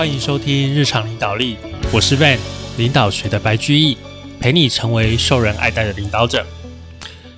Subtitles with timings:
[0.00, 1.58] 欢迎收听日常领导力，
[1.92, 2.38] 我是 Van
[2.78, 3.98] 领导学的白居易，
[4.40, 6.46] 陪你成为受人爱戴的领导者。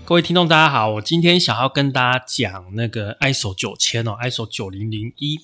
[0.04, 5.40] 各位听众，大家好，我今天想要跟大家讲那个 ISO 九千哦，ISO 九零零一，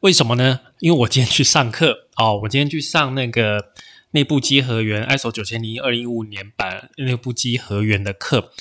[0.00, 0.60] 为什么呢？
[0.80, 3.70] 因为我今天去上课哦，我今天去上那个
[4.10, 8.52] 内部稽核员 ISO 九千零一二零一五年版内部稽核员的课。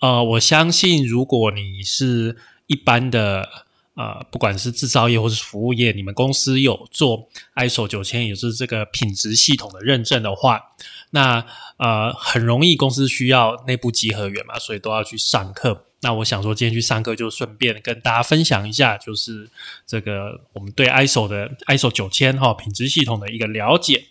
[0.00, 3.66] 呃，我相信如果你是一般的。
[3.94, 10.60] 呃，不管是制造业或是服务业，你们公司有做 ISO 九千，也是这个品质系统的认证的话，
[11.10, 11.44] 那
[11.76, 15.84] 呃很容易公司需要内部集合员嘛，所以都要去上课。
[16.00, 19.48] 那我想说，今天去上课就顺便跟大家分享一下，就是
[19.86, 24.06] 这个我们对 ISO 的 ISO 九千哈品质系统的一个了解。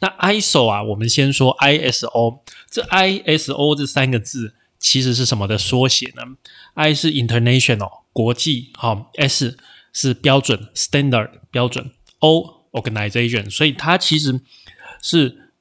[0.00, 2.40] 那 ISO 啊，我们先说 ISO，
[2.70, 6.22] 这 ISO 这三个字其实是什么的缩写呢
[6.74, 8.00] ？I 是 International。
[8.12, 9.56] 国际好，S
[9.92, 14.40] 是标准 （standard） 标准，O organization，所以它其实
[15.00, 15.52] 是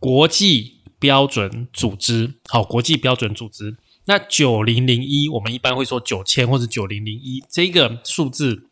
[0.00, 2.34] 国际标准组织。
[2.48, 3.76] 好，国际标准组织。
[4.06, 8.68] 那九零零一，我们一般会说九千或者九零零一这个数字，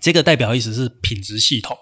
[0.00, 1.76] 这个代表意思是品质系统。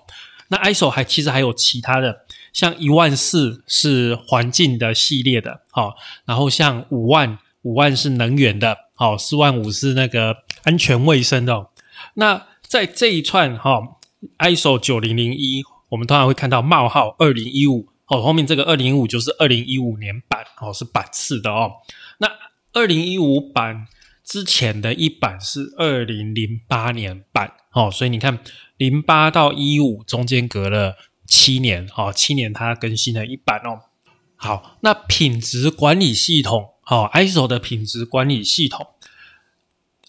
[0.49, 10.39] 那 ISO 还其实还有其他的，像一万四是环境的系列的，好，然后像五万五万是能源的，好，四万五是那个。
[10.65, 11.71] 安全卫生的，
[12.15, 13.99] 那在这一串哈
[14.39, 21.73] ，ISO 九零零一，我们通常会看到冒号二零一五哦，后面这个二零一五就是二零一五年版哦，是版次的哦。
[22.19, 22.31] 那
[22.75, 23.89] 二零一五版
[24.23, 28.39] 之前的一版是二零零八年版哦，所以你看
[28.77, 30.95] 零八到一五中间隔了
[31.33, 33.89] 七年哦，七年它更新了一版哦。
[34.37, 38.87] 好，那品质管理系统哦，ISO 的品质管理系统。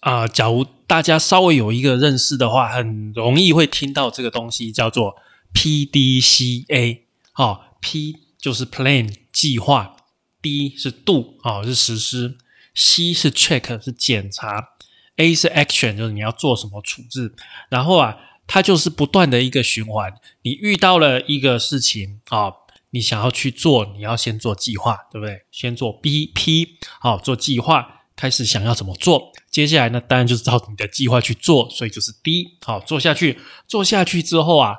[0.00, 5.16] 啊，假如大家稍微有一个认识的话，很容易会听到这个东西叫做
[5.54, 7.00] PDCA。
[7.36, 9.96] 哦，P 就是 Plan 计划
[10.42, 12.36] ，D 是 Do 哦是实施
[12.74, 14.68] ，C 是 Check 是检查
[15.16, 17.34] ，A 是 Action 就是你要做什么处置。
[17.70, 20.12] 然后啊，它就是不断的一个循环。
[20.42, 22.52] 你遇到了一个事情啊，
[22.90, 25.42] 你想要去做，你要先做计划，对不对？
[25.50, 26.68] 先做 BP，
[27.00, 28.02] 好做计划。
[28.16, 29.32] 开始想要怎么做？
[29.50, 30.00] 接下来呢？
[30.00, 33.40] 当然就是照你的计划去做，所以就是 D 好做下去。
[33.66, 34.76] 做下去之后啊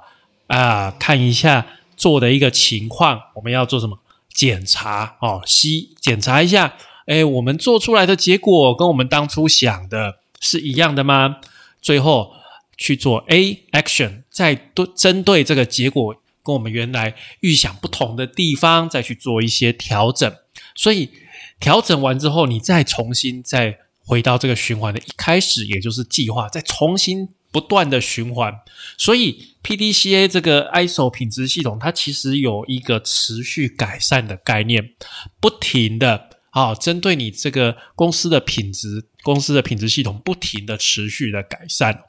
[0.48, 1.66] 啊，看一下
[1.98, 4.00] 做的一个情况，我们要做什么？
[4.34, 6.76] 检查哦，C 检查一下，
[7.06, 11.38] 哎，我们做出来的结果跟我们当初想的是一样的吗？
[11.82, 12.34] 最后
[12.78, 20.34] 去做 A action，再对针对这个结果跟我们原来预想不同的地方，再去做一些调整。
[20.76, 21.10] 所以。
[21.58, 28.54] 调整完之后，你再重新再回到这个循环的一开始，也就是计划，再重新不断的循环。
[28.98, 34.92] 所以 PDCA 这个 ISO 品质系统，它其实有一个持续改善的概念，
[35.40, 42.04] 不停的啊，针对你这个公司的品质，公司的品质系统不停的持续的改善。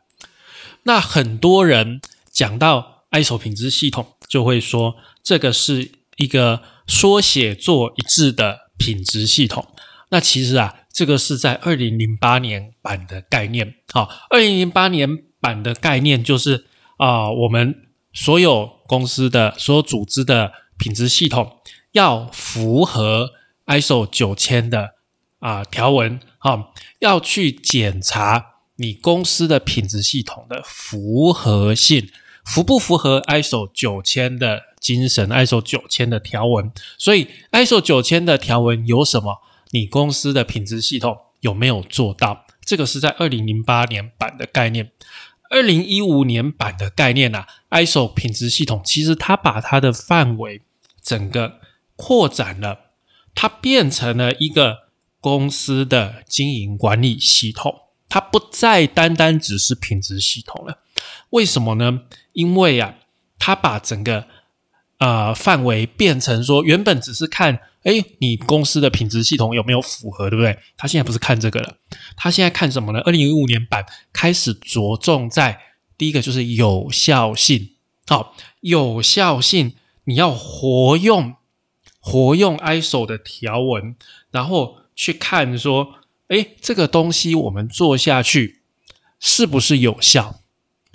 [0.87, 2.01] 那很多人
[2.33, 8.67] 讲到 ISO 品质系统，就会说这个是一个缩写做一致的。
[8.79, 9.67] 品质系统，
[10.11, 13.77] 那其实啊，这个是在二零零八年版的概念。
[13.91, 15.09] 好，二零零八年
[15.41, 16.67] 版的概念就是
[16.99, 17.75] 啊，我们
[18.13, 21.59] 所有公司的所有组织的品质系统
[21.93, 23.31] 要符合
[23.65, 24.91] ISO 九千的
[25.39, 32.09] 啊条文，好，要去检查你公司的品质系统的符合性，
[32.45, 34.63] 符不符合 ISO 九千的。
[34.79, 39.41] 精神 ISO 九千的条文，所以 ISO 九千的条文有什么？
[39.73, 42.47] 你公司的品质系统有没有做到？
[42.65, 44.93] 这个是在二零零八年版的概念，
[45.51, 50.63] 二零一五年版的概念啊，ISO 品质系统其实它把它的范围
[51.03, 51.59] 整个
[51.97, 52.93] 扩展了，
[53.35, 57.75] 它变成了一个公司的经营管理系统，
[58.17, 60.79] 它不再单单只是品质系统了。
[61.29, 62.01] 为什么呢？
[62.33, 62.95] 因为啊，
[63.39, 64.27] 它把整个
[64.97, 70.59] 呃，范围变成说，原本只是看，哎，你公司的品质系统有没有符合，对不对？
[70.79, 71.77] 他现在不是看这个了，
[72.17, 73.01] 他现在看什么呢？
[73.01, 73.85] 二零一五年版
[74.15, 75.61] 开始着重在
[75.99, 77.73] 第一个就是有效性，
[78.07, 79.75] 好，有效性，
[80.05, 81.35] 你要活用
[82.01, 83.95] 活用 ISO 的条文，
[84.31, 85.97] 然后去看说，
[86.29, 88.61] 哎，这个东西我们做下去
[89.21, 90.41] 是不是有效？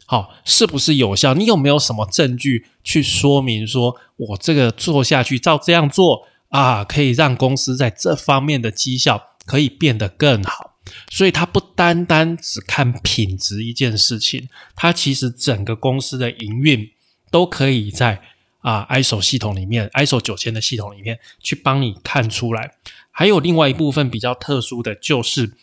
[0.06, 1.34] 好，是不是有效？
[1.34, 10.76] 你有没有什么证据去说明说，我这个做下去，照这样做啊，可以让公司在这方面的绩效可以变得更好？
[11.10, 16.92] 所以，它不单单只看品质一件事情，它其实整个公司的营运
[17.30, 18.22] 都可以在
[18.60, 22.74] 啊 ISO 系统里面，ISO 九千的系统里面去帮你看出来。
[23.12, 25.54] 还有另外一部分比较特殊的就是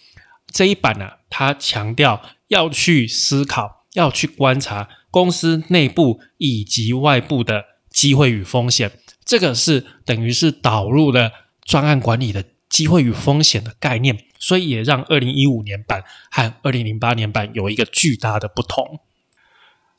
[0.52, 8.92] 这一版呢，它强调要去思考，要去观察公司内部以及外部的机会与风险。
[9.24, 11.32] 这个是等于是导入了
[11.64, 19.00] 专案管理的机会与风险的概念，所以也让二零一五年版和二零零八年版有一个巨大的不同。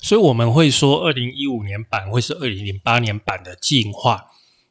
[0.01, 4.27] 所以我们会说，二零一五年版会是二零零八年版的进化，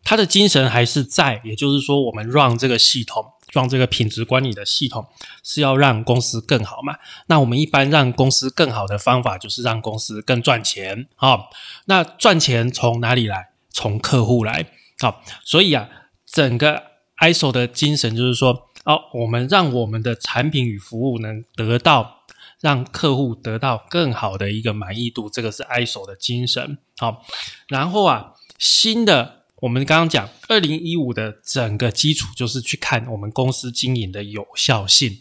[0.09, 3.23] 它的精神还是在，也就是说，我们让这个系统，
[3.53, 5.07] 让这个品质管理的系统
[5.45, 6.97] 是要让公司更好嘛？
[7.27, 11.41] 那我们一般让公司更好的方法，就是让公司更赚钱啊。
[11.85, 13.51] 那赚钱从哪里来？
[13.71, 15.87] 从客户来，好，所以啊，
[16.25, 16.85] 整个
[17.19, 22.21] ISO 的精神就是说，哦，我们让我们的产品与服务能得到
[22.61, 26.79] 让客户得到更好的一个满意度，这个是 ISO 的精神。
[26.97, 27.23] 好，
[27.69, 35.19] 然后啊，新的我们刚刚讲，二零一五的整个基础就是去看我们公司经营的有效性。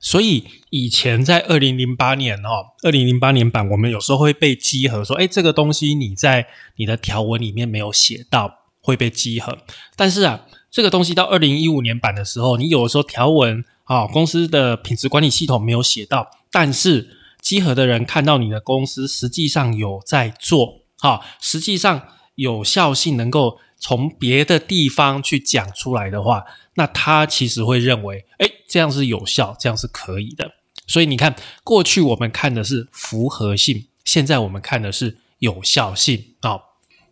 [0.00, 9.56] 所以以前在二零零八年哦，二零零八年版，我们有时候会被稽核说，哎，这个东西你在你的条文里面没有写到，会被稽核。
[9.94, 22.02] 但是啊，这个东西到二零一五年版的时候，你有的时候条文啊，公司的品质管理系统没有写到，但是稽核的人看到你的公司实际上有在做，哈，实际上
[22.34, 26.44] 有效性能够从别的地方去讲出来的话。
[26.74, 30.52] 那他其实会认为，哎，这样是有效，这样是可以的。
[30.86, 36.34] 所以你看，过去我们看的是符合性，现在我们看的是有效性。
[36.40, 36.62] 哦，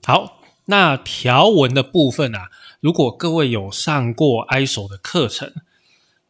[0.05, 2.49] 好，那条文的部分啊，
[2.81, 5.53] 如果各位有上过 ISO 的课程，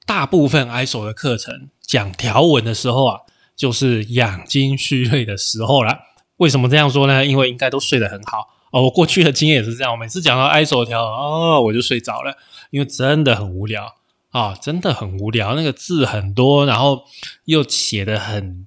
[0.04, 3.20] 大部分 ISO 的课程讲条文的时候啊，
[3.54, 6.00] 就是养精蓄锐的时候了。
[6.38, 7.25] 为什么这样说呢？
[7.25, 8.48] 因为应该都睡得很好。
[8.70, 12.37] 哦，我过去的经验也是这样，我每次讲到 ISO 条，哦，我就睡着了，
[12.70, 13.96] 因为真的很无聊
[14.31, 17.05] 啊，真的很无聊，那个字很多，然后
[17.46, 18.67] 又写的很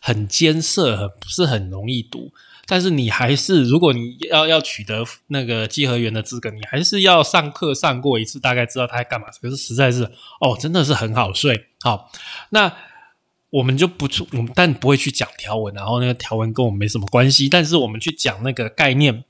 [0.00, 2.32] 很艰涩，很不是很容易读。
[2.66, 9.28] 但是你还是，如果你要要取得那个稽核员的资格，你还是要上课上过一次，大概知道他在干嘛。
[9.40, 10.04] 可是实在是，
[10.40, 11.68] 哦，真的是很好睡。
[11.80, 12.10] 好，
[12.50, 12.72] 那。
[13.50, 17.48] 我们就不出，我们但不会去讲条文，然后那个条文跟我们没什么关系。
[17.48, 19.24] 但是我们去讲那个概念。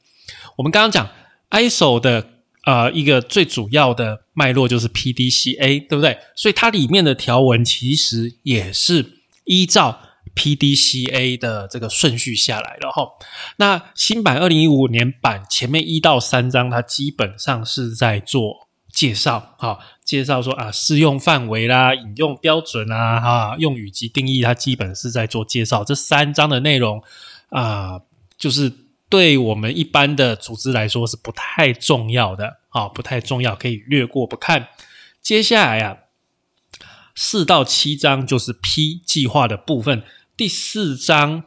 [0.58, 1.08] 我们刚刚讲
[1.50, 2.26] ISO 的
[2.64, 6.18] 呃一个最主要的脉络就是 PDCA，对不对？
[6.34, 10.00] 所以它里面的条文其实也是依照
[10.34, 13.08] PDCA 的这个顺序下来的哈。
[13.58, 18.66] 那新版二零一五年版前面一到三章，它基本上是在做。
[18.90, 25.84] 介绍哈，介绍说啊，适用范围啦，引用标准啊，哈，用语及定义，它基本是在做介绍。
[25.84, 27.00] 这三章的内容
[27.50, 28.00] 啊，
[28.36, 28.72] 就是
[29.08, 34.68] 对我们一般的组织来说是不太重要的啊，不太重要，可以略过不看。
[35.22, 35.96] 接下来啊，
[37.14, 40.02] 四到七章就是 P 计划的部分，
[40.36, 41.44] 第四章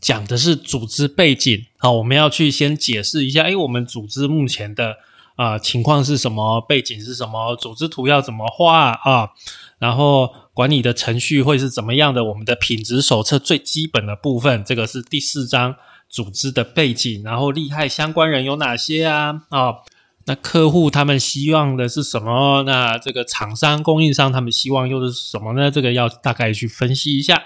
[0.00, 4.96] 讲的是组织背景好，我们要去先解释一下，哎，我们组织目前的。
[5.38, 6.60] 啊，情况是什么？
[6.60, 7.54] 背景是什么？
[7.54, 9.30] 组织图要怎么画啊？
[9.78, 12.24] 然后管理的程序会是怎么样的？
[12.24, 15.76] 我们的品质手册最基本的部分，这个是第四章
[16.08, 17.22] 组织的背景。
[17.22, 19.42] 然后利害相关人有哪些啊？
[19.50, 19.78] 哦，
[20.26, 22.62] 那客户他们希望的是什么？
[22.64, 25.70] 那这个厂商、供应商他们希望又是什么呢？
[25.70, 27.42] 这个要大概去分析一下。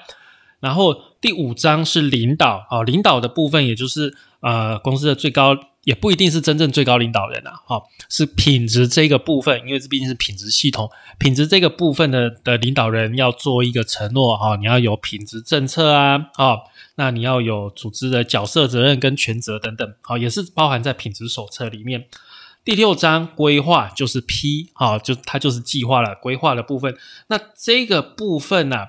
[0.61, 5.57] 然后第五章是领导啊，领导的部分，也就是呃公司的最高。
[5.85, 16.59] 也不一定是真正最高领导人啊，哈，是品质这个部分，因为这毕竟是品质系统，品质这个部分的的领导人要做一个承诺，哈，你要有品质政策啊，啊，
[16.95, 22.05] 那你要有组织的角色、责任跟权责等等，好，也是包含在品质手册里面。
[22.65, 26.97] 第六章规划就是 P，哈，就它就是计划了，规划的部分。
[27.27, 28.87] 那这个部分呢，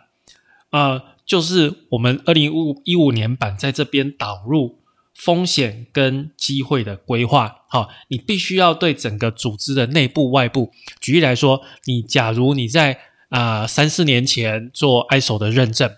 [0.70, 4.83] 呃，就是我们二零五一五年版在这边导入。
[5.24, 10.74] 风险跟机会的规划，好，你必须要对整个组织的内部、外部。
[11.00, 13.00] 举例来说，你假如你在
[13.30, 15.90] 啊三四年前做 ISO 的认证，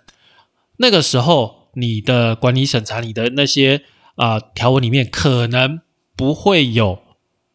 [0.78, 3.82] 那个时候你的管理审查、你的那些
[4.14, 5.82] 啊条文里面可能
[6.16, 7.00] 不会有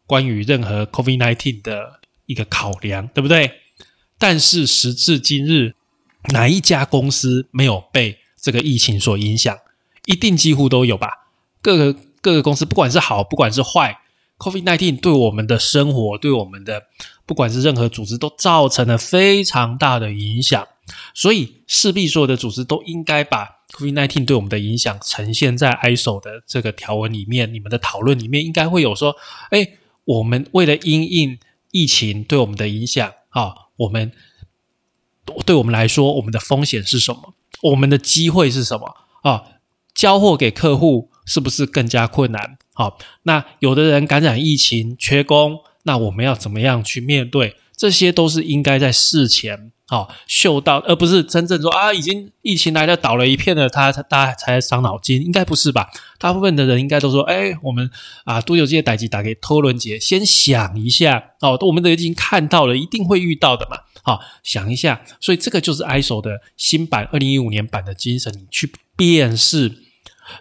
[0.05, 3.49] 关于任何 COVID-19 的一个考量，对不对？
[4.19, 5.75] 但是时至今日，
[6.33, 9.57] 哪一家公司没有被这个疫情所影响？
[10.05, 11.20] 一定几乎都有吧。
[11.61, 13.99] 各个各个公司，不管是好，不管是坏
[14.37, 16.83] ，Covid nineteen 对我们的生活，对我们的
[17.25, 20.67] 不管是任何组织，都造成了非常大的影响。
[21.13, 27.53] 所以势必所有的组织都应该把 Covid nineteen 对我们的影响呈现在 ISO 的这个条文里面。
[27.53, 29.15] 你们的讨论里面应该会有说，
[29.51, 29.65] 哎，
[30.03, 31.39] 我们为了因应
[31.71, 34.11] 疫情对我们的影响啊，我们
[35.45, 37.35] 对我们来说，我们的风险是什么？
[37.61, 38.93] 我们的机会是什么？
[39.21, 39.43] 啊，
[39.93, 42.57] 交货给客户是不是更加困难？
[42.73, 47.55] 好，那有的人感染疫情缺工，那我们要怎么样去面对？
[47.75, 55.89] 这些都是应该在事前好嗅到，而不是真正说啊，已经疫情来了倒了一片了，他大家才伤脑筋，应该不是吧？
[56.19, 57.89] 大部分的人应该都说，哎，我们
[58.23, 63.77] 啊，都有这些代际打给托伦杰，先想一下哦，我们都已经看到了，一定会遇到的嘛。
[64.03, 69.80] 好，想一下，所以这个就是 ISO 的新版二零一五年版的精神，你去辨识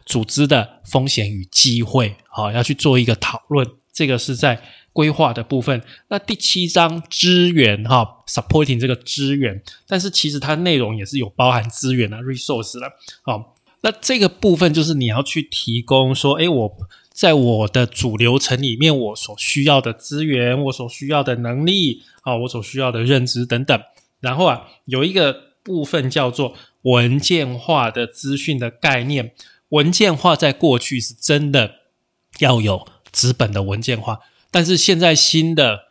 [0.04, 3.66] 组织的风险与机会，好，要去做一个讨论。
[3.92, 5.82] 这个是在规划的部分。
[6.08, 12.90] 那第七章资源，哈，supporting 这个资源，但是其实它内容也是有包含资源的 resource 了。
[13.22, 16.76] 好，那这个部分就是你要去提供说，诶，我
[17.12, 22.02] 在我的主流程里面，我所需要的资源，我所需要的能力。
[22.22, 23.82] 啊，我所需要的认知等等，
[24.20, 29.32] 然后啊，有一个部分叫做文件化的资讯的概念。
[29.70, 31.76] 文件化在过去是真的
[32.38, 35.86] 要有纸本的文件化，但是现在新的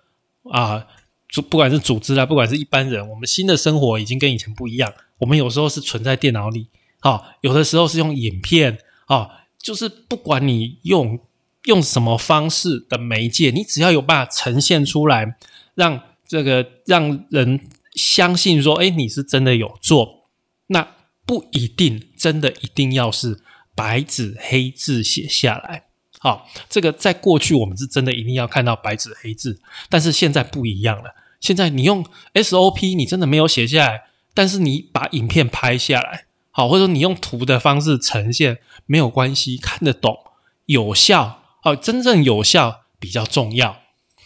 [0.51, 0.85] 啊，
[1.27, 4.93] 组不管是组织啊，不管是一般人，我们新的生活已经跟以前不一样。
[5.19, 6.67] 我们有时候是存在电脑里，
[7.01, 11.19] 啊，有的时候是用影片，啊，就是不管你用
[11.65, 15.35] 用什么方式的媒介，你只要有办法呈现出来，
[15.75, 17.59] 让这个让人
[17.95, 20.29] 相信说，哎，你是真的有做，
[20.67, 20.95] 那
[21.25, 23.41] 不一定真的一定要是
[23.79, 25.83] 白纸黑字写下来。
[26.19, 31.15] 好，这个在过去我们是真的一定要看到白纸黑字，但是现在不一样了。
[31.39, 40.17] 现在你用 SOP，你真的没有写下来，但是你把影片拍下来，好，或者说你用图的方式呈现，没有关系，看得懂，
[40.65, 43.77] 有效，哦，真正有效比较重要。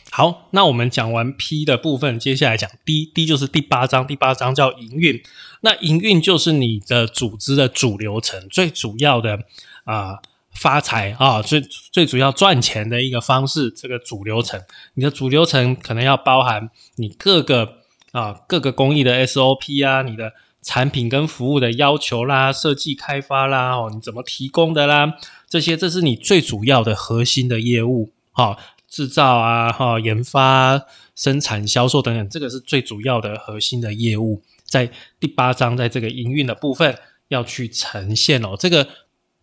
[0.10, 5.22] 好，那我们讲完 P 的部分，接下来讲 D，D 就是第八章，第八章叫营运。
[5.66, 9.40] 那营运就是你的组织的主流程，最主要的
[9.86, 10.20] 啊
[10.54, 14.62] 发财啊，最最主要赚钱的一个方式，这个主流程。
[14.96, 17.78] 你的主流程可能要包含你各个
[18.12, 25.14] 啊各个工艺的 SOP 啊，你的产品跟服务的要求啦，设计开发啦，哦，你怎么提供的啦，
[25.50, 28.58] 这些这是你最主要的核心的业务，好。
[28.94, 30.80] 制造啊，哈，研发、
[31.16, 34.44] 生产、销售等等，这个是最主要的核心的业务，
[34.74, 34.90] 在
[35.20, 38.56] 第八章，在这个营运的部分要去呈现哦。
[38.58, 38.88] 这个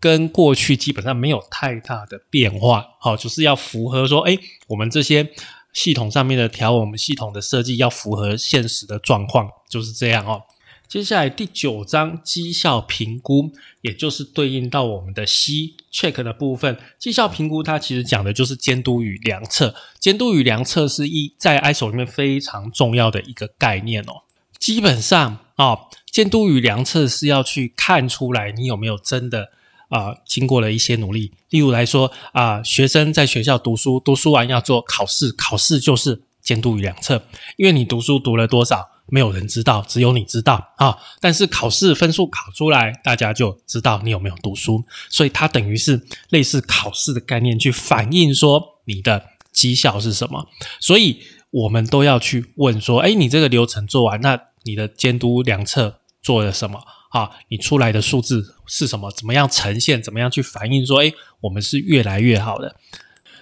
[0.00, 5.30] 跟过去基本上没有太大的变化，好，就是要符合说，哎，我们这些
[5.72, 10.42] 系统上面的调，我们系统的设计要符合现实的状况，就是这样哦。
[10.88, 16.76] 接下来第九章绩效评估，也就是对应到我们的 C check 的部分。
[16.98, 19.72] 绩效评估它其实讲的就是监督与量测。
[20.00, 24.24] 监督与量测是一在 ISO 里面非常重要的一个概念哦。
[24.60, 25.76] 基本上啊，
[26.12, 29.48] 监督与量测是要去看出来你有没有真的
[29.88, 31.32] 啊经过了一些努力。
[31.48, 37.24] 例如来说啊，学生在学校读书，读书完要做考试，考试就是监督与量测，
[37.56, 38.88] 因为你读书读了多少。
[39.12, 40.96] 没有人知道，只有你知道啊！
[41.20, 50.46] 但是考试分数考出来，大家就知道你有没有读书，所以它等于是类似考试的概念，去反映说你的绩效是什么。
[50.78, 56.80] 所以我们都要去问说：哎，你这个流程做完，那你的监督量测做了什么？
[57.10, 59.10] 啊，你出来的数字是什么？
[59.10, 60.02] 怎么样呈现？
[60.02, 62.76] 怎么样去反映说：哎，我们是越来越好的。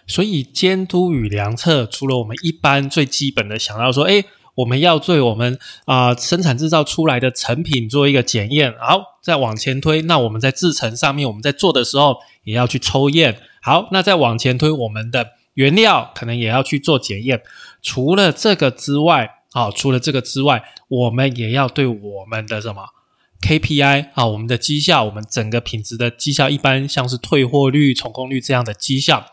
[0.06, 4.25] 所以监督与量测，除了我们一般最基本的想到说：哎。
[4.58, 17.40] 我们要对我们啊生产制造出来的成品做一个检验，好，再往前推，那我们在制成上面，我们在做的时候也要去抽验，好，那再往前推，我们的原料可能也要去做检验。
[17.80, 22.82] 除了这个之外，啊，除了这个之外，我们也要对我们的什么
[23.40, 29.24] KPI 啊，我们的绩效，我们整个品质的绩效，一般像是退货率、成功率这样的绩效，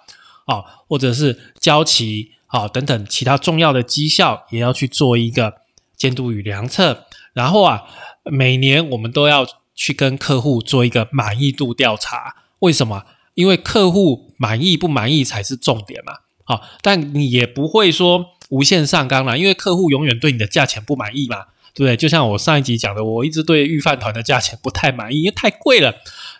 [0.45, 2.31] 啊，或者是交期。
[2.47, 5.55] 啊，等等，其他重要的绩效也要去做一个
[5.97, 7.05] 监督与量测。
[7.33, 7.83] 然后啊，
[8.23, 12.35] 每年我们都要去跟客户做一个满意度调查。
[12.59, 13.03] 为什么？
[13.33, 16.13] 因为客户满意不满意才是重点嘛。
[16.45, 21.45] 好，但你也不会说无限上纲了，因为客户永远对你的价钱不满意嘛。
[21.77, 21.97] 对不对？
[21.97, 25.93] 就像我上一集讲的，我一直对御饭团的价钱不太满意，因为太贵了。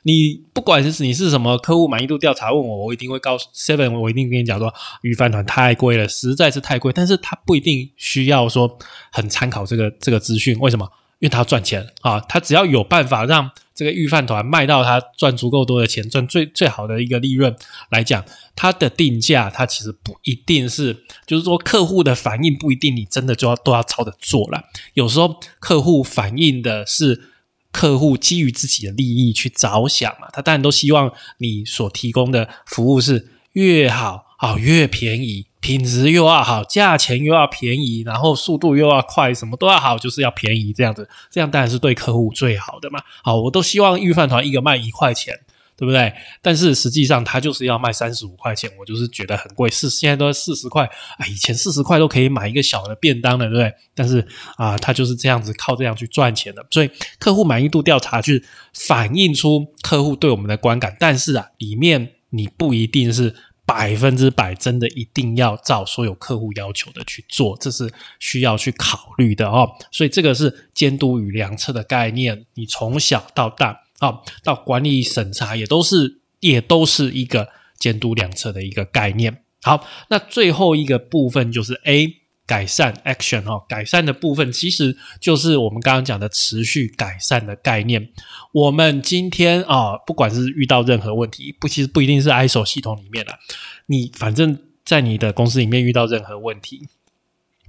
[0.03, 6.93] 你不管是你是什么客户满意度调查问我，我一定会告诉 Seven，我一定跟你讲说，御饭团太贵了，实在是太贵。
[6.93, 8.79] 但是它不一定需要说
[9.11, 10.89] 很参考这个这个资讯，为什么？
[11.19, 17.53] 因为他要赚钱啊，他只要有办法让这个预饭团卖到他赚足够多的钱，赚最最好的一个利润
[17.89, 18.23] 来讲，
[18.55, 24.63] 他的定价他其实不一定是，就是说客户的反应不一定你真的就要都要照着做了，
[24.93, 27.29] 有时候客户反映的是
[27.71, 35.47] 客户基于自己的利益去着想嘛，他当然都希望你所提供的服务是越好啊越便宜。
[35.59, 42.99] 品质又要好，价钱又要便宜，然后速度又要快，什么都要好，就是要便宜这样子，这样当然是对客户最好的嘛。
[43.23, 45.39] 好，我都希望预饭团一个卖一块钱，
[45.77, 46.13] 对不对？
[46.41, 53.73] 但是实际上它就是要卖三十五块钱，我就是觉得很贵，是现在都四十块，啊，以前四十块都可以买一个小的便当了，对不对？
[53.93, 54.25] 但是
[54.57, 56.89] 啊，它就是这样子靠这样去赚钱的，所以
[57.19, 63.35] 客户满意度调查去反映出客户对我们的观感，但是啊，里面你不一定是。
[63.67, 69.67] 百分之百真的一定要照所有客户要求的去做，这是需要去考虑的哦。
[69.91, 79.41] 所以这个是监督与量测的概念，你从小到大啊，到管理审查也都是也都是一个监督两侧的一个概念。
[79.61, 82.21] 好，那最后一个部分就是 A。
[82.47, 88.09] 改善 action 哦，改善的部分其实就是我们刚刚讲的持续改善的概念。
[88.51, 93.39] 我们今天啊，不管是遇到任何问题，不，其实不一定是 ISO 系统里面的，
[93.87, 96.87] 你反正在你的公司里面遇到任何问题，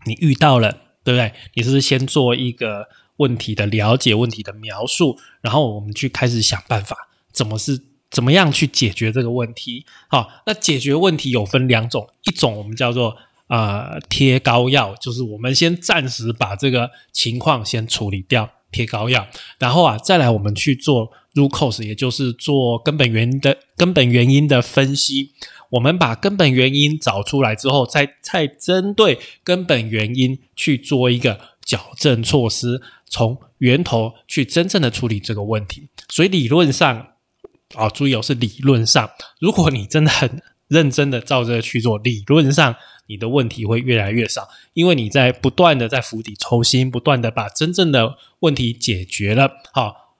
[0.05, 0.71] 你遇到了，
[1.03, 1.33] 对不对？
[1.55, 6.97] 你是不是先做一个问题的了解、问题的描述，然后我们去开始想办法，
[7.33, 7.81] 怎么是
[8.11, 9.85] 怎么样去解决这个问题？
[10.09, 13.17] 好，那解决问题有分两种，一种我们叫做。
[13.49, 19.25] 啊，贴膏药就是我们先暂时把这个情况先处理掉，贴膏药，
[19.61, 25.31] 然后啊，再来我们去做 root cause，也就是做根本原因的根本原因的分析。
[25.71, 35.91] 我们把根本原因找出来之后，再再针对根本原因去做一个矫正措施，从源头去真正的处理这个问题。
[36.09, 37.09] 所以理论上，
[37.75, 42.75] 啊，注意哦，是理论上，如果你真的很认真的照着去做，理论上。
[43.09, 49.49] 你的问题会越来越少，因为你在不断的在釜底抽薪，不断的把真正的问题解决了。
[49.73, 50.17] 好，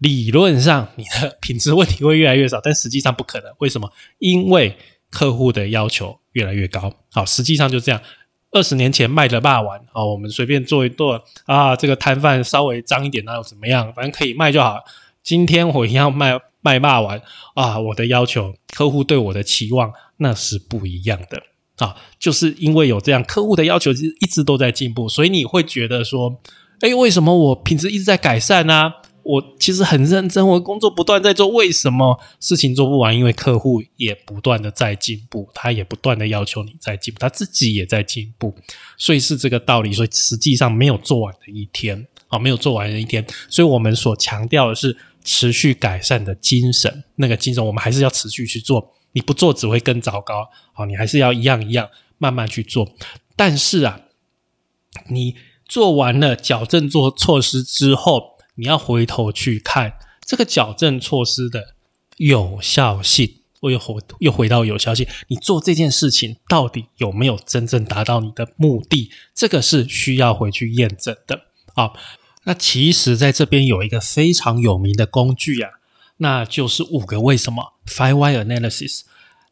[0.00, 3.54] 理论上你的品质问题会越来越少，但实际上不可能。
[3.58, 3.92] 为什么？
[4.18, 4.76] 因为
[5.10, 6.92] 客户的要求越来越高。
[7.12, 8.02] 好，实际上就这样。
[8.54, 13.92] 二十年前卖的霸王，啊，我们随便做一做啊，这个摊贩稍微脏一点，那又怎么样？
[13.92, 14.78] 反正可以卖就好。
[15.24, 17.20] 今天我一样卖卖霸王
[17.54, 21.42] 啊，我的要求，客户对我的期望那是不一样的。
[21.78, 26.40] 啊，就是因为有这样客户的要求，一直都在进步，所以你会觉得说，
[26.80, 28.92] 哎，为什么我品质一直在改善呢？
[29.24, 33.16] 我其实很认真，我工作不断在做，为什么事情做不完？
[33.16, 38.54] 因为客户也不断的在进步，他也不断的要求你在进步，他自己也在进步，
[38.98, 39.92] 所以是这个道理。
[39.92, 43.26] 所以实际上没有做完的一天，啊，没有做完的一天。
[43.48, 48.92] 所以我们所强调的是持续改善的精神，那个精神我们还是要持续去做。
[49.12, 52.92] 你不做只会更糟糕，好，你还是要一样一样慢慢去做。
[53.36, 54.00] 但是啊，
[55.08, 61.74] 你做完了矫正做措施之后，你要回头去看这个矫正措施的
[62.16, 63.40] 有效性。
[63.60, 69.10] 我又回又回到有效性，你做这件事情到底有没有真正达到你的目的？
[69.34, 71.46] 这个是需要回去验证的。
[71.74, 71.96] 好，
[72.44, 75.70] 那其实在这边有一个非常有名的工具啊。
[76.18, 79.00] 那就是五个为什么 （Five Why Analysis）。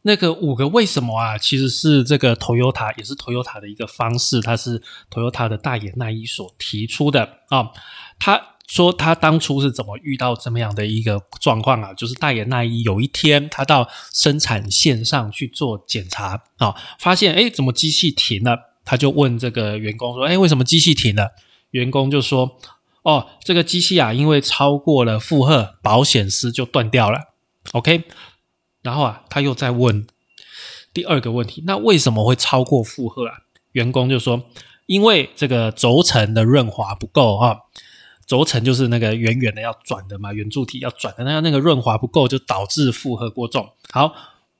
[0.03, 7.71] 那个五个为什么啊，其实是这个 Toyota 也是 Toyota 的一个方式，它是 Toyota 的大野奈一所提出的啊。
[8.19, 11.93] 他说他当初是怎么遇到这么样的一个状况啊？
[11.93, 18.57] 就是大野奈一有一天他到生产线上去做检查啊，发现哎怎么机器停了？
[18.83, 21.29] 他就问这个员工说：“哎，为什么机器停了？”
[21.69, 22.57] 员工就说。
[23.03, 27.33] 哦，这个机器啊，因为超过了负荷，保险丝就断掉了。
[27.73, 28.05] OK，
[28.81, 30.07] 然后啊，他又在问
[30.93, 33.39] 第二个问题，那为什么会超过负荷啊？
[33.73, 34.43] 员工就说，
[34.85, 37.57] 因为这个轴承的润滑不够啊，
[38.25, 43.69] 轴承就是那个圆圆的要转的嘛，圆柱体要转的，那那个润滑不够，就导致负荷过重。
[43.91, 44.13] 好，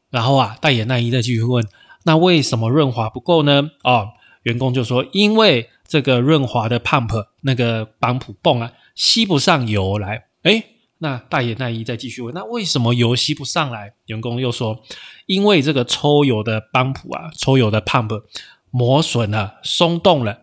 [0.10, 1.66] 然后啊，大眼那一再继续问，
[2.04, 3.70] 那为什么润滑不够呢？
[3.84, 4.10] 哦，
[4.44, 5.70] 员工就说，因为。
[5.86, 10.24] 这个润滑的 pump 那个帮浦泵啊，吸不上油来。
[10.42, 10.64] 哎，
[11.00, 13.94] 那大爷大姨再继续问，那为什么油吸不上来？
[14.08, 14.82] 员工又说，
[15.28, 18.24] 因为这个抽油的帮浦啊，抽油的 pump
[18.72, 20.43] 磨损了，松动了。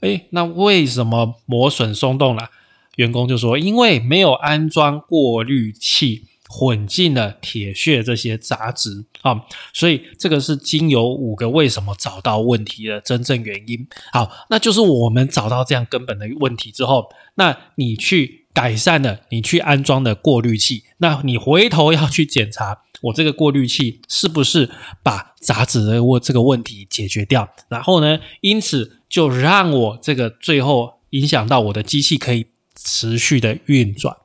[0.00, 2.50] 哎，那为什么磨损松动了？
[2.96, 13.86] 员工就说，因为没有安装过滤器混进了铁屑这些杂质啊，所以这个是经由五个为什么找到问题的真正原因。
[14.12, 24.68] 好，那就是我们找到这样根本的问题之后，那你去改善了，你去安装的过滤器，那你回头要去检查我这个过滤器是不是
[25.02, 34.16] 把杂质的问这个问题解决掉，然后呢，因此就让我这个最后影响到我的机器可以持续的运转。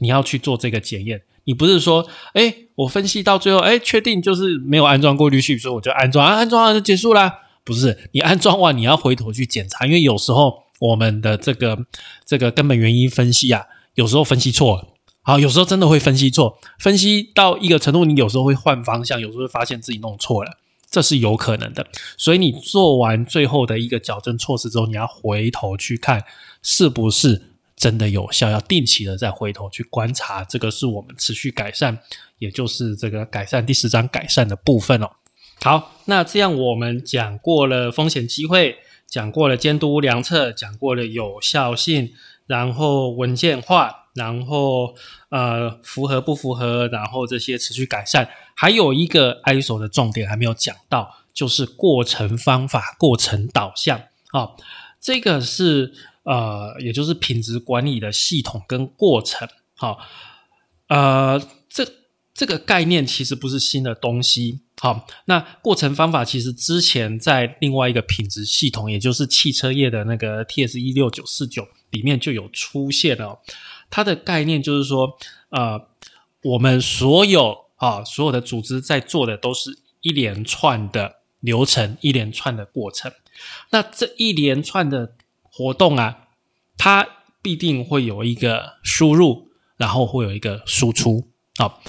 [0.00, 1.22] 你要去做这个检验。
[1.44, 7.32] 你不是说，哎，我分析到最后，哎，确定就是没有安装过滤器，所以我就安装，安装完就结束啦。
[7.64, 11.86] 不是，你安装完你要回头去检查，因为有时候我们的这个
[12.26, 14.88] 这个根本原因分析啊，有时候分析错了，
[15.22, 20.58] 好，有时候真的会分析错，分析到一个程度，你有时候会换方向，有时候会发现自己弄错了，
[20.90, 21.86] 这是有可能的。
[22.16, 26.24] 所以你做完最后的一个矫正措施之后，你要回头去看
[26.62, 27.44] 是不是。
[27.78, 31.96] 真的有效，要定期的再回头去观察，这个是我们持续改善，
[32.40, 35.08] 也就是这个改善第十章改善的部分哦。
[35.62, 42.10] 好，那这样我们讲过了风险机会，讲过了监督量测，讲过了有效性，
[42.48, 44.96] 然后文件化，然后
[45.30, 53.98] 呃符合不符合，然后这些持续改善，还有一个 ISO 的重点还没有讲到，就是过程方法、过程导向。
[54.32, 54.50] 啊，
[55.00, 55.94] 这个是。
[56.24, 59.98] 呃，也就是品质管理的系统跟过程，好，
[60.88, 61.90] 呃，这
[62.34, 73.40] 这个概念其实不是新的东西，好，那过程方法其实之前在另外一个品质系统，也就是汽车业的那个 T S 一六九四九里面就有出现了，
[73.90, 75.16] 它的概念就是说，
[75.50, 75.86] 呃，
[76.42, 83.12] 我们所有啊所有的组织在做的都是一连串的流程，一连串的过程，
[83.70, 85.14] 那这一连串的。
[85.50, 86.28] 活动啊，
[86.76, 87.04] 它
[87.42, 91.26] 必定会有一个输入，然后会有一个输出。
[91.56, 91.82] 好，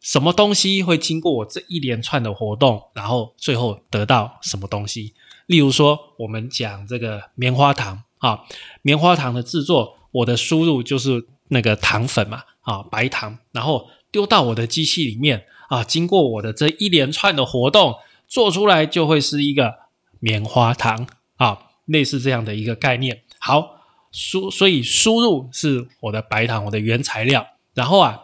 [0.00, 5.14] 什么东西会经过我这一连串的活动，然后最后得到什么东西？
[5.46, 8.44] 例如说，我们讲这个棉花糖啊，
[8.82, 17.96] 棉花糖的制作，我的输入就是那个糖粉嘛，啊，白糖，然后丢到我的机器里面啊，经过我的这一连串的活动，
[18.28, 19.74] 做出来就会是一个
[20.20, 21.66] 棉花糖啊。
[21.86, 23.80] 类似这样的一个概念，好
[24.12, 27.44] 输，所以输入是我的白糖，我的原材料。
[27.74, 28.22] 然后啊，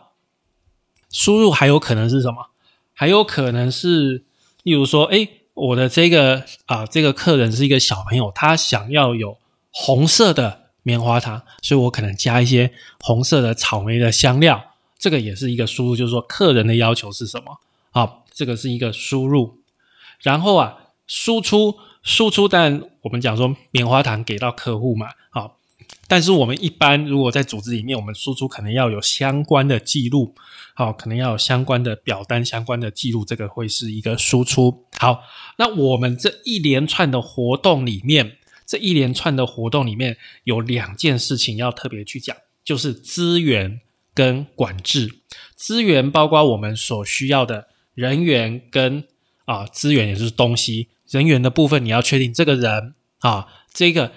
[1.10, 2.50] 输入还有可能是什么？
[2.94, 4.24] 还有可能是，
[4.62, 9.38] 例如说，哎，我的这个啊，这个客人是一个小朋友，他想要有
[9.72, 14.58] 红色的棉花糖，所以我可能加一些红色的草莓的香料，
[14.98, 17.58] 这个也是一个输入，就是说客人的要求是什么？
[17.90, 19.58] 好，这个是一个输入。
[20.22, 21.74] 然后啊，输出。
[22.04, 25.58] 输出，但我们讲说棉花糖给到客户嘛，好，
[26.06, 30.34] 但是我们一般如果在组织里面，我们输出可能要有相关的记录，
[30.74, 34.84] 好，可能要有相关的表单、相关的记录，这个会是一个输出。
[34.96, 35.20] 好，
[35.58, 43.80] 那我们这一连串的活动里面，这一连串的活动里面有两件事情要特别去讲，就是资源
[44.12, 45.20] 跟管制。
[45.56, 49.04] 资源包括我们所需要的人员跟
[49.46, 50.88] 啊资源，也就是东西。
[51.08, 54.12] 人员的部分，你要确定这个人啊，这个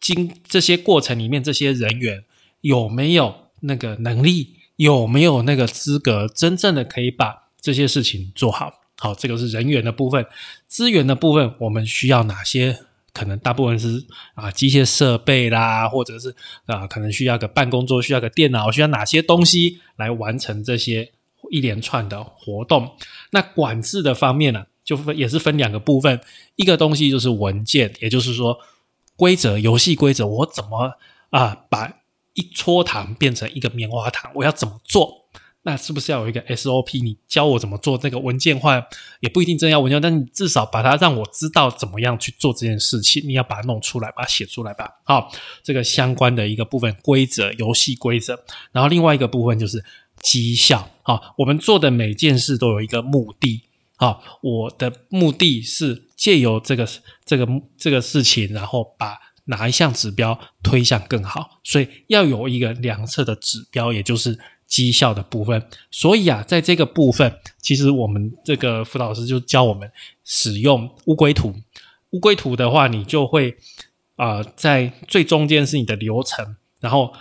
[0.00, 2.24] 经这些过程里面，这些人员
[2.62, 8.80] 有没有那个能力，有没有那个资格，真正的可以把这些事情做好。
[8.98, 10.26] 好，这个是人员的部分。
[10.66, 12.80] 资源的部分，我们需要哪些？
[13.12, 16.34] 可能大部分是啊，机械设备啦，或者是
[16.66, 21.12] 啊，可能需要个办公桌，需要个电脑，需要哪些东西来完成这些
[21.50, 22.96] 一连串的活动？
[23.30, 24.66] 那管制的方面呢？
[24.84, 26.20] 就分也是分两个部分，
[26.56, 28.58] 一个东西就是文件，也就是说
[29.14, 30.94] 规则、游戏规则，我怎么
[31.30, 32.00] 啊把
[32.34, 35.26] 一撮糖变成一个棉花糖，我要怎么做？
[35.64, 37.02] 那是不是要有一个 SOP？
[37.02, 38.84] 你教我怎么做那个文件化，
[39.20, 43.22] 也不一定真要文件，但你至少把它让我知道怎么样去做这件事情。
[43.26, 44.90] 你要把它弄出来，把它写出来吧。
[45.04, 45.30] 好，
[45.62, 48.38] 这个相关的一个部分规则、游戏规则，
[48.72, 49.84] 然后另外一个部分就是
[50.20, 50.90] 绩效。
[51.02, 53.62] 好，我们做的每件事都有一个目的。
[53.96, 56.88] 好，我的目的是借由这个
[57.24, 57.46] 这个
[57.78, 64.36] 这个事情，然后把哪一项指标推向更好，所以要有一个量测的指标，也就是
[64.72, 65.62] 绩效的部分。
[65.90, 67.30] 所以啊，在这个部分，
[67.60, 69.90] 其实我们这个辅导老师就教我们
[70.24, 71.54] 使用乌龟图。
[72.12, 73.56] 乌龟图的话，你就会
[74.16, 77.12] 啊，在最中间是你的流程，然后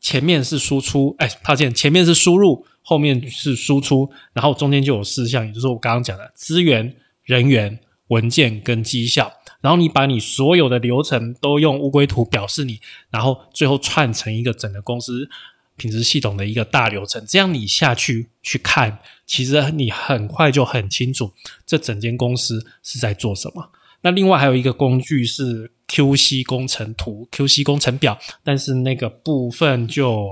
[0.00, 2.64] 前面是输出，哎，抱歉，前面是输入。
[2.84, 9.32] 后面是输出，然后中间就有四项，也就是我刚刚讲的资源、人员、文件跟绩效。
[9.60, 15.30] 然后你把你所有的流程都用乌龟图表示你，然后最后串成一个整个公司
[15.76, 21.32] 品质系统的一个大流程，这样你下去去看，其实你很快就很清楚
[21.66, 23.70] 这整间公司是在做什么。
[24.02, 30.28] 那另外还有一个工具是 QC 工程图、QC 工程表，但是那个部分就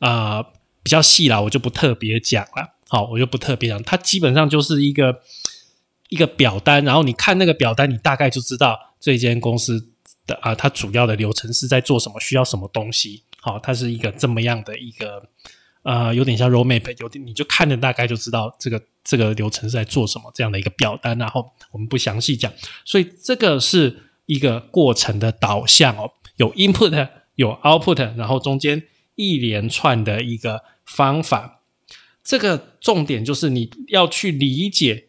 [0.00, 0.42] 啊
[0.82, 2.74] 比较细了，我就不特别讲了。
[2.88, 5.20] 好，我就不特别讲，它基本上就是一个
[6.08, 9.88] 一个表单，然后你看那个表单，你大概就知道这间公司
[10.26, 13.22] 的啊，它主要的流程是在做什么，需要什么东西。
[13.44, 15.22] 好，它是一个这么样的一个
[15.82, 21.18] 呃，有点像 roadmap，有点你就看着大概就知道这个这个流程是在做什么这样的一个表单。
[21.18, 22.50] 然后我们不详细讲，
[22.86, 28.82] 所以这个是一个过程的导向哦，有 input 有 output，然后中间
[29.14, 31.60] 一连串的一个方法。
[32.22, 35.08] 这个重点就是你要去理解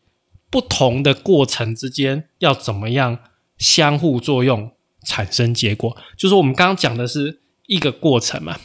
[0.50, 3.18] 不同的过程之间要怎么样
[3.58, 4.74] 相互作用
[5.06, 8.60] 产生结果，就是我们刚刚讲的是一个过程嘛。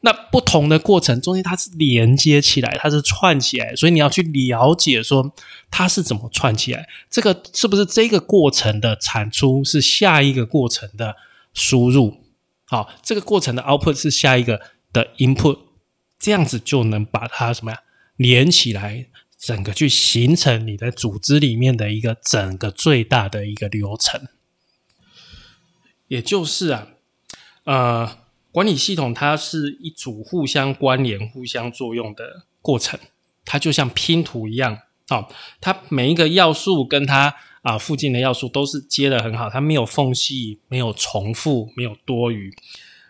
[0.00, 5.34] 那不同的过程中间它是连接起来，它是串起来，所以你要去了解说
[5.70, 11.16] 它是怎么串起来，这个是不是这个过程的产出是下一个过程的
[11.52, 12.18] 输入？
[12.64, 14.60] 好，这个过程的 output 是下一个
[14.92, 15.58] 的 input。
[16.20, 17.82] 这样子就能把它什么呀
[18.16, 19.06] 连起来，
[19.38, 24.26] 整个去形成你的组织里面的一个整个最大的一个流程。
[26.08, 26.88] 也就是啊，
[27.68, 28.18] 呃，
[28.50, 32.98] 管理系统它是一组互相关联、互相作用的过程，
[33.44, 34.78] 它就像拼图一样
[35.08, 35.28] 啊，
[35.60, 42.50] 它每一个要素跟它啊附近的要素都是接的很好，它没有缝隙、没有重复、没有多余，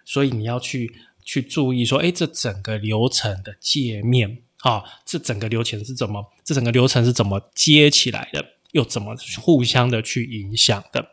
[0.05, 0.93] 所以你要去。
[1.31, 8.43] 去注意说，哎，这整个流程的界面啊，这整个流程是怎么，这整个流程是怎么接起来的，
[8.73, 11.07] 又怎么互相的去影响的。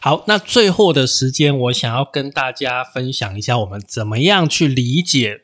[0.00, 5.42] 好，那最后的时间，我想要跟大家分享一下，我们怎么样去理解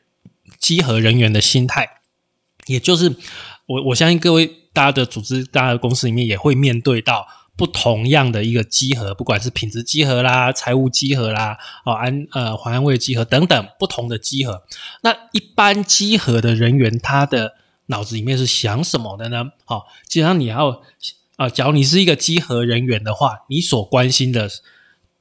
[0.59, 2.01] 稽核人员的心态，
[2.67, 3.15] 也就是
[3.65, 7.27] 我我相信各位大家的组织、大家的公司里面也会面对到。
[7.55, 14.63] 不同样的一个集合，不管是品质集合啦、财务集合啦、哦安呃环安卫集合等等不同的集合，
[15.03, 17.53] 那一般集合的人员，他的
[17.85, 19.51] 脑子里面是想什么的呢？
[19.65, 20.81] 好，基本上你要
[21.35, 24.49] 啊，假如你是一个稽核人员的话，你所关心的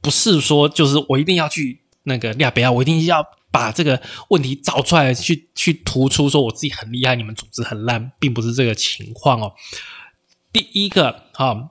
[0.01, 9.53] 不是说就是我一定要去那个亚北亚，我一定要把这个问题找出来，去去突出说我自己很厉害，你们组织很烂，并不是这个情况哦。
[10.53, 11.71] 第一个哈。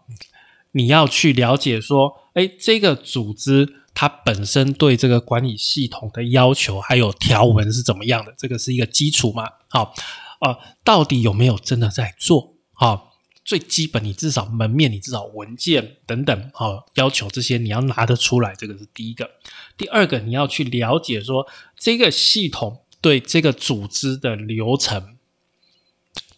[0.74, 8.34] 你要去了解说，哎，这个组织它本身对这个管理系统的要求还有条文是怎么样的？
[8.38, 9.50] 这个是一个基础嘛？
[9.68, 9.94] 好，
[10.40, 12.54] 呃，到底有没有真的在做？
[12.72, 13.11] 好，
[13.52, 19.30] 最基本你至少门面，你至少文件等等，好，要求这些你要拿得出来，这个是第一个。
[19.76, 21.46] 第二个，你要去了解说，
[21.78, 25.18] 这个系统对这个组织的流程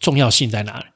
[0.00, 0.86] 重要性在哪里？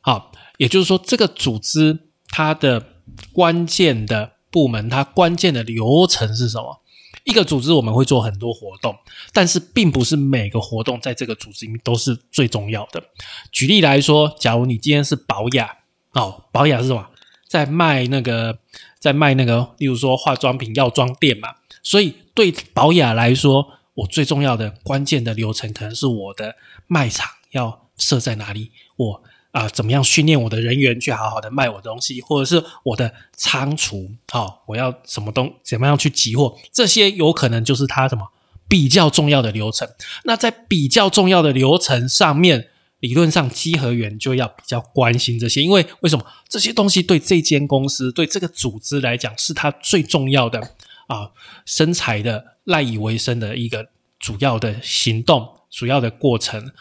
[0.00, 1.98] 好，也就是说，这个组织。
[2.28, 2.94] 它的
[3.32, 6.82] 关键的部门，它关键的流程是什么？
[7.26, 8.96] 一个组织我们会做很多活动，
[9.32, 13.02] 但是并不是每个活动在这个组织里面都是最重要的。
[13.50, 15.76] 举例来说，假如你今天是保雅
[16.12, 17.04] 哦，保雅是什么？
[17.48, 18.56] 在卖那个，
[19.00, 21.56] 在卖那个，例如说化妆品药妆店嘛。
[21.82, 26.54] 所以对保雅来说，我最重要的关键的流程，可能是我的
[26.86, 29.22] 卖场要设在哪里，我。
[29.56, 38.30] 啊，怎么样训练我的人员去好好的卖我东西，或者是我的仓储，好，我要什么东，怎么样去集货，这些有可能就是他什么
[38.68, 39.88] 比较重要的流程。
[40.24, 42.68] 那在比较重要的流程上面，
[43.00, 50.60] 理论上稽核员就要比较关心这些，因为为什么这些东西对这间公司、对这个组织来讲，是他最重要的
[51.06, 51.30] 啊，
[51.64, 53.88] 生财的赖以为生的一个
[54.18, 56.72] 主要的行动、主要的过程。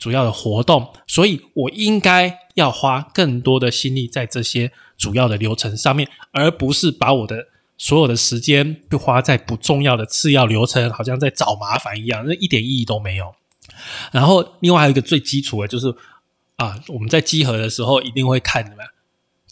[0.00, 13.34] 主要的活动，所以我应该要花更多的心力在这些主要的流程上面，而不是把我的所有的时间就花在不重要的次要流程，好像在找麻烦一样，那一点意义都没有。
[14.10, 15.94] 然后，另外还有一个最基础的，就是
[16.56, 18.76] 啊，我们在集合的时候一定会看什么？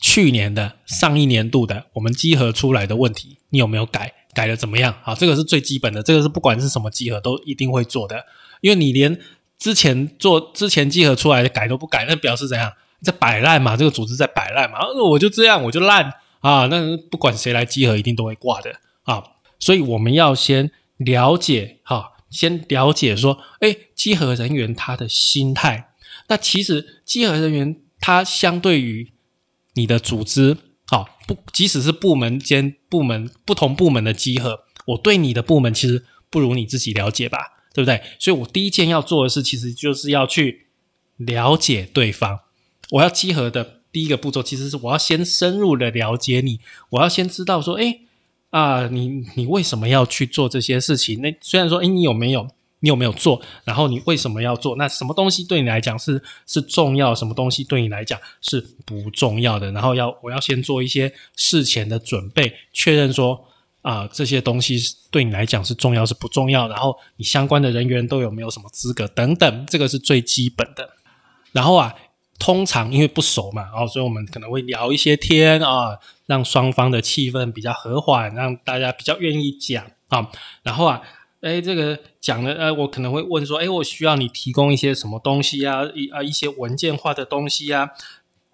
[0.00, 4.14] 去年的、上一年度的，我们集合出来的问题，你有没有改？
[4.32, 4.94] 改的怎么样？
[5.02, 8.24] 好，这个是最基本的，这个是不管是什么集合都一定会做的，
[8.62, 9.20] 因为你连。
[9.59, 13.77] 之前做之前集合出来的改都不改，那表示怎样在摆烂嘛？
[13.77, 14.79] 这个组织在摆烂嘛？
[15.11, 16.66] 我就这样，我就烂啊！
[16.66, 19.23] 那不管谁来集合，一定都会挂的啊！
[19.59, 25.90] 所以我们要先了解哈，先了解说，哎，集合人员他的心态。
[26.29, 29.12] 那其实集合人员他相对于
[29.75, 37.58] 你的组织，好不，即使是部门间部门不同部门的集合，我对你的部门其实不如你自己了解吧？
[37.74, 38.02] 对不对？
[38.18, 40.66] 所以我第一件要做的事，其实就是要去
[41.16, 42.40] 了解对方。
[42.90, 48.00] 我要集合的第一个步骤，其实是我要先深入的了解你，我要先知道说，哎
[48.50, 51.20] 啊，你你为什么要去做这些事情？
[51.20, 52.48] 那虽然说，哎，你有没有？
[52.81, 53.42] 你有没有做？
[53.64, 54.76] 然后你为什么要做？
[54.76, 57.12] 那什么东西对你来讲是是重要？
[57.12, 59.72] 什么东西对你来讲是不重要的？
[59.72, 63.44] 然后要我要先做一些事前的准备，确认说
[63.90, 64.79] 啊这些东西
[65.11, 66.68] 对你来讲是重要是不重要？
[66.68, 70.90] 然后你相关的人员都有没有什么资格等等，这个是最基本的。
[71.53, 71.94] 然后啊，
[72.38, 80.31] 通常因为不熟嘛，然后所以我们可能会聊一些天啊，让双方的气氛比较和缓，让大家比较愿意讲啊。
[80.62, 81.01] 然后啊。
[81.40, 85.85] 哎，这个讲了，呃，我可能会问说，哎，我需要你提供一些什么东西啊？
[85.94, 87.90] 一啊，一些文件化的东西啊。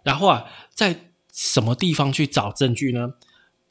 [0.03, 3.15] 然后啊，在什么地方去找证据呢？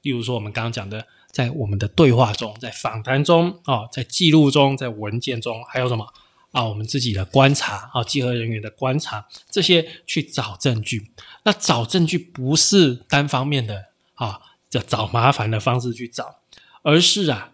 [0.02, 6.08] 例如说，我们刚刚讲的，在我们的对话中，在访谈中啊，在记录中，在文件中，还有什么
[6.54, 6.64] 啊？
[6.64, 11.12] 我们自己的观察啊，集合人员的观察，这些去找证据。
[11.44, 16.36] 那找证据不是单方面的啊，叫找麻烦的方式去找，
[16.84, 17.50] 而是啊。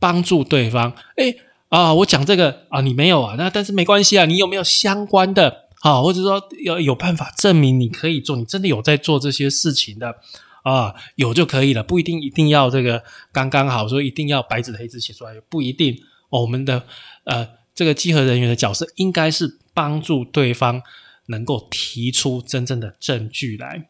[0.00, 1.34] 帮助对方，哎
[1.70, 10.16] 啊，我讲这个啊，你没有啊，那但是没关系啊，你有没有相关的啊，或者说有有办法证明你可以做，你真的有在做这些事情的
[10.64, 15.96] 啊，有就可以了，不一定一定要这个刚刚好，说一定要白纸黑字写出来，不一定。
[16.30, 16.82] 我们的
[17.22, 20.82] 呃，这个集合人员的角色应该是帮助对方
[21.26, 23.88] 能够提出真正的证据来，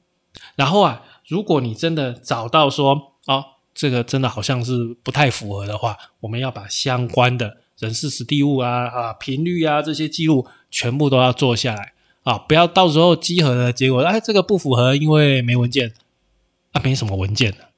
[0.55, 3.55] 然后啊，如果你真的找到说啊。
[3.77, 15.93] 这个真的好像是不太符合的话，我们要把相关的人事、实地物啊、啊频率啊这些记录全部都要做下来啊，不要到时候集合的结果，哎，这个不符合，因为没文件
[16.75, 17.71] 啊，没什么文件的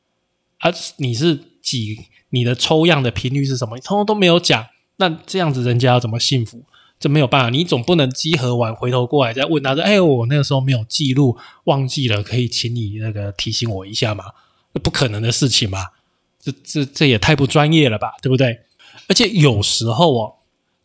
[0.59, 1.97] 啊，你是几
[2.31, 6.65] 你的抽样的频率是什么，通通都没有讲，那这样子人家要怎么信服？
[6.99, 14.25] 这没有办法，你总不能集合完回头过来再问他说，哎，我那个时候没有记录，忘记了，可以请你那个提醒我一下吗？
[14.83, 15.89] 不可能的事情嘛，
[16.41, 18.61] 这这这也太不专业了吧，对不对？
[19.09, 20.35] 而且有时候哦，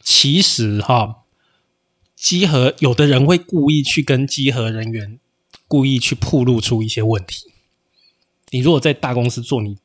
[0.04, 1.24] 其实哈，
[2.15, 5.17] 集合有的人会故意去跟集合人员
[5.67, 7.50] 故意去曝露出一些问题。
[8.51, 9.75] 你如果在大公司做，你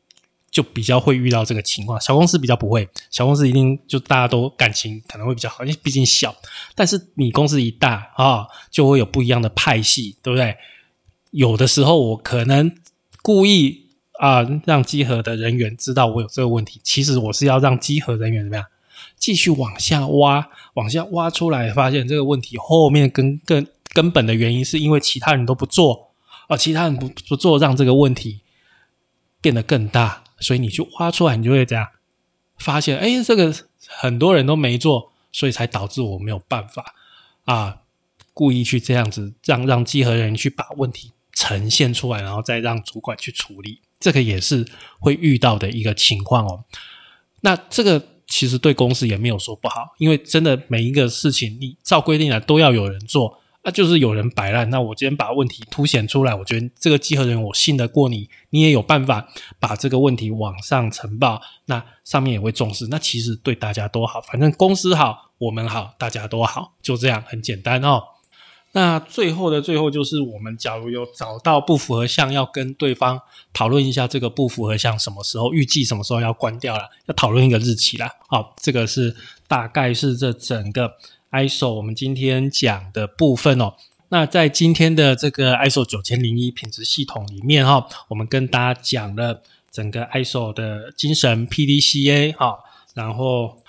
[0.50, 2.86] 就比较会遇到这个情况，小公司比较不会。
[3.10, 6.36] 小公司一定就大家都感情可能会比较好，因为毕竟小。
[6.74, 10.54] 但是你公司一大啊，就会有不一样的派系，对不对？
[11.30, 12.70] 有的时候我可能
[13.22, 13.86] 故意。
[14.18, 16.80] 啊，让集合的人员知道我有这个问题。
[16.82, 18.64] 其实我是要让集合人员怎么样，
[19.18, 26.12] 继续往下挖，往下挖出来，发现这个问题后面根根根本的原因是因为其他人都不做，
[26.48, 28.40] 啊，其他人不不做，让这个问题
[29.40, 30.24] 变得更大。
[30.38, 31.88] 所以你去挖出来，你就会这样
[32.58, 33.54] 发现，哎，这个
[33.86, 36.94] 很多人都没做，所以才导致我没有办法
[37.46, 37.78] 啊，
[38.34, 43.80] 故意去这样子让让集合人去把问题呈现出来，然后再让主管去处理。
[43.98, 44.66] 这个也是
[44.98, 46.64] 会遇到的一个情况哦。
[47.40, 54.70] 那这个其实对公司也没有说不好，因为真的每一个事情你照规定来都要有人做，那就是有人摆烂。
[54.70, 59.26] 那我今天把问题凸显出来，我觉得这个集合人我信得过你，你也有办法
[59.58, 62.86] 把这个问题往上呈报，那上面也会重视。
[62.86, 68.04] 那其实对大家都好，反正公司好，我们好，大家都好，就这样很简单哦。
[68.70, 73.20] 那最后的最后，就是我们假如有找到不符合项，要跟对方
[73.52, 78.06] 讨论一下这个不符合项什么时候预计什么时候要关掉了，要讨论一个日期了。
[78.28, 79.16] 好，这个是
[79.48, 80.92] 大概是这整个
[81.44, 83.74] ISO 我们今天讲的部分哦。
[84.08, 92.58] 那在今天的这个 ISO 九千零一品质系统里面哈，我们跟大家讲了整个 ISO 的精神 PDCA 哈，
[92.94, 93.62] 然后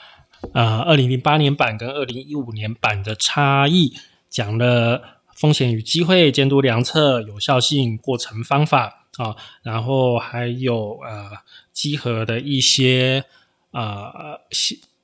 [0.53, 3.93] 呃，二零零八年版跟二零一五年版的差异。
[4.29, 5.01] 讲了
[5.35, 11.31] 风险与机会、监督量测、有效性、过程方法啊，然后还有呃
[11.71, 13.23] 集合的一些
[13.71, 14.39] 呃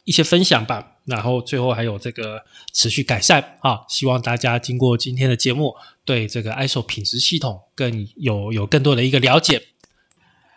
[0.04, 9.62] 一些分享吧，然后最后还有这个持续改善啊，希望大家经过今天的节目，对这个 ISO 品质系统更有有更多的一个了解。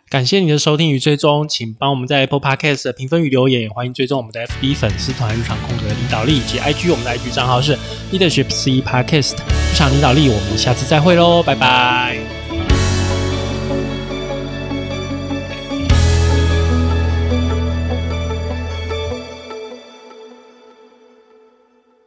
[0.09, 7.77] 感谢你的收听与追踪，请帮我们在 Apple Podcast 的评分与留言，也欢迎追踪我们的 FB 粉丝团日常空格领导力以及 IG，我们的 IG 账号是
[8.13, 12.26] Leadership C Podcast 日常领导力，我们下次再会喽，拜拜。